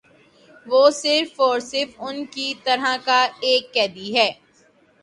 وہ 0.65 0.83
صرف 0.93 1.39
اور 1.39 1.59
صرف 1.61 1.91
ان 1.99 2.25
کی 2.27 2.53
طرح 2.63 2.95
کا 3.05 3.21
ایک 3.41 3.73
قیدی 3.73 4.15
ہے 4.15 4.29
ا 4.29 4.39